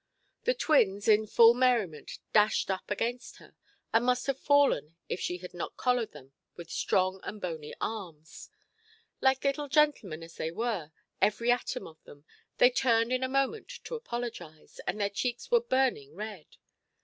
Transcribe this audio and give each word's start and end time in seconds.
The 0.45 0.55
twins 0.55 1.07
in 1.07 1.27
full 1.27 1.53
merriment 1.53 2.17
dashed 2.33 2.71
up 2.71 2.89
against 2.89 3.35
her, 3.37 3.55
and 3.93 4.03
must 4.03 4.25
have 4.25 4.39
fallen 4.39 4.95
if 5.07 5.19
she 5.19 5.37
had 5.37 5.53
not 5.53 5.77
collared 5.77 6.11
them 6.11 6.33
with 6.55 6.71
strong 6.71 7.19
and 7.21 7.39
bony 7.39 7.75
arms. 7.79 8.49
Like 9.21 9.43
little 9.43 9.69
gentlemen, 9.69 10.23
as 10.23 10.37
they 10.37 10.49
were, 10.49 10.91
every 11.21 11.51
atom 11.51 11.85
of 11.85 12.03
them, 12.03 12.25
they 12.57 12.71
turned 12.71 13.13
in 13.13 13.21
a 13.21 13.29
moment 13.29 13.69
to 13.83 13.93
apologise, 13.93 14.79
and 14.87 14.99
their 14.99 15.11
cheeks 15.11 15.51
were 15.51 15.61
burning 15.61 16.15
red. 16.15 16.47